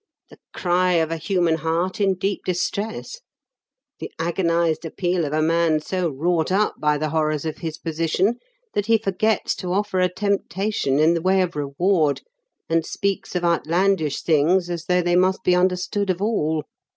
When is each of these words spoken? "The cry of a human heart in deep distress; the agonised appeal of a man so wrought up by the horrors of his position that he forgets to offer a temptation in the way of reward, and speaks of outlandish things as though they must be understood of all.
"The 0.31 0.39
cry 0.51 0.93
of 0.93 1.11
a 1.11 1.17
human 1.17 1.57
heart 1.57 2.01
in 2.01 2.15
deep 2.15 2.43
distress; 2.43 3.19
the 3.99 4.11
agonised 4.17 4.83
appeal 4.83 5.25
of 5.25 5.31
a 5.31 5.43
man 5.43 5.79
so 5.79 6.09
wrought 6.09 6.51
up 6.51 6.73
by 6.79 6.97
the 6.97 7.09
horrors 7.11 7.45
of 7.45 7.59
his 7.59 7.77
position 7.77 8.39
that 8.73 8.87
he 8.87 8.97
forgets 8.97 9.53
to 9.57 9.71
offer 9.73 9.99
a 9.99 10.11
temptation 10.11 10.97
in 10.97 11.13
the 11.13 11.21
way 11.21 11.39
of 11.43 11.55
reward, 11.55 12.21
and 12.67 12.83
speaks 12.83 13.35
of 13.35 13.43
outlandish 13.45 14.23
things 14.23 14.71
as 14.71 14.85
though 14.85 15.03
they 15.03 15.15
must 15.15 15.43
be 15.43 15.55
understood 15.55 16.09
of 16.09 16.19
all. 16.19 16.65